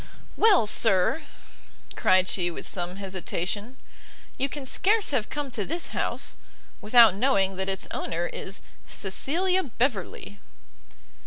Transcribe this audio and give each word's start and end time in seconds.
"Well, 0.35 0.65
sir," 0.65 1.25
cried 1.95 2.27
she 2.27 2.49
with 2.49 2.67
some 2.67 2.95
hesitation, 2.95 3.77
"you 4.35 4.49
can 4.49 4.65
scarce 4.65 5.11
have 5.11 5.29
come 5.29 5.51
to 5.51 5.63
this 5.63 5.89
house, 5.89 6.37
without 6.81 7.13
knowing 7.13 7.55
that 7.57 7.69
its 7.69 7.87
owner 7.91 8.25
is 8.25 8.63
Cecilia 8.87 9.61
Beverley." 9.61 10.39